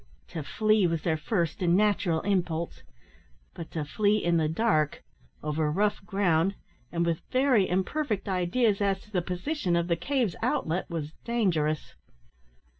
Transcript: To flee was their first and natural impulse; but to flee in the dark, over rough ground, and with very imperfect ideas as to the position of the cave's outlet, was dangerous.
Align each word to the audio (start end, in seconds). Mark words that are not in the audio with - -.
To 0.29 0.41
flee 0.41 0.87
was 0.87 1.03
their 1.03 1.15
first 1.15 1.61
and 1.61 1.77
natural 1.77 2.21
impulse; 2.21 2.81
but 3.53 3.69
to 3.69 3.85
flee 3.85 4.17
in 4.17 4.37
the 4.37 4.49
dark, 4.49 5.03
over 5.43 5.71
rough 5.71 6.03
ground, 6.07 6.55
and 6.91 7.05
with 7.05 7.21
very 7.31 7.69
imperfect 7.69 8.27
ideas 8.27 8.81
as 8.81 8.99
to 9.01 9.11
the 9.11 9.21
position 9.21 9.75
of 9.75 9.87
the 9.89 9.95
cave's 9.95 10.35
outlet, 10.41 10.89
was 10.89 11.13
dangerous. 11.23 11.93